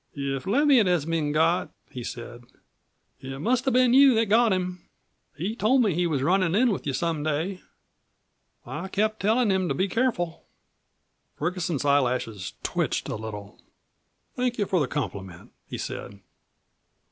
"If 0.15 0.45
Leviatt 0.47 0.87
has 0.87 1.05
been 1.05 1.31
got," 1.31 1.69
he 1.91 2.03
said, 2.03 2.45
"it 3.19 3.39
must 3.39 3.65
have 3.65 3.75
been 3.75 3.93
you 3.93 4.15
that 4.15 4.25
got 4.29 4.51
him. 4.51 4.89
He 5.35 5.55
told 5.55 5.83
me 5.83 5.93
he 5.93 6.07
was 6.07 6.23
runnin' 6.23 6.55
in 6.55 6.71
with 6.71 6.87
you 6.87 6.93
some 6.93 7.21
day. 7.21 7.61
I 8.65 8.87
kept 8.87 9.19
tellin' 9.19 9.51
him 9.51 9.69
to 9.69 9.75
be 9.75 9.87
careful." 9.87 10.43
Ferguson's 11.35 11.85
eyelashes 11.85 12.53
twitched 12.63 13.09
a 13.09 13.15
little. 13.15 13.61
"Thank 14.35 14.57
you 14.57 14.65
for 14.65 14.79
the 14.79 14.87
compliment," 14.87 15.51
he 15.67 15.77
said. 15.77 16.19